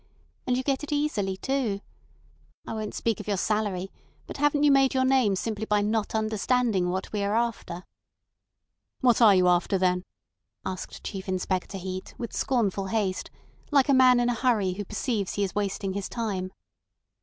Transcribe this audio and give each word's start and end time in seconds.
And 0.47 0.57
you 0.57 0.63
get 0.63 0.83
it 0.83 0.91
easily, 0.91 1.37
too. 1.37 1.79
I 2.65 2.73
won't 2.73 2.95
speak 2.95 3.19
of 3.19 3.27
your 3.27 3.37
salary, 3.37 3.91
but 4.25 4.37
haven't 4.37 4.63
you 4.63 4.71
made 4.71 4.95
your 4.95 5.05
name 5.05 5.35
simply 5.35 5.65
by 5.65 5.81
not 5.81 6.15
understanding 6.15 6.89
what 6.89 7.13
we 7.13 7.21
are 7.21 7.35
after?" 7.35 7.83
"What 9.01 9.21
are 9.21 9.35
you 9.35 9.47
after, 9.47 9.77
then?" 9.77 10.03
asked 10.65 11.03
Chief 11.03 11.29
Inspector 11.29 11.77
Heat, 11.77 12.15
with 12.17 12.33
scornful 12.33 12.87
haste, 12.87 13.29
like 13.69 13.89
a 13.89 13.93
man 13.93 14.19
in 14.19 14.29
a 14.29 14.33
hurry 14.33 14.73
who 14.73 14.85
perceives 14.85 15.35
he 15.35 15.43
is 15.43 15.53
wasting 15.53 15.93
his 15.93 16.09
time. 16.09 16.51